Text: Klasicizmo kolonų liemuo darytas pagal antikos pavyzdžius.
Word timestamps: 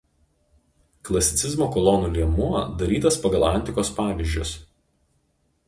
Klasicizmo 1.09 1.67
kolonų 1.75 2.09
liemuo 2.15 2.49
darytas 2.81 3.21
pagal 3.27 3.47
antikos 3.51 3.95
pavyzdžius. 4.01 4.59